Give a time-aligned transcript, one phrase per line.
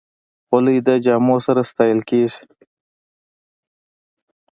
[0.47, 2.41] خولۍ د جامو سره ستایل کېږي.